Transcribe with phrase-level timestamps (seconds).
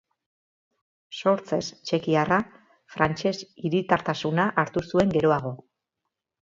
[1.17, 1.59] Sortzez
[1.91, 2.41] txekiarra,
[2.97, 5.57] frantses hiritartasuna hartu zuen geroago.